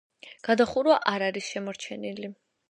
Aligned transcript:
გადახურვა 0.47 0.95
არ 1.11 1.27
არის 1.27 1.51
შემორჩენილი. 1.57 2.33